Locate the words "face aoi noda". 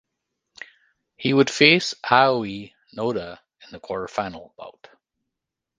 1.51-3.37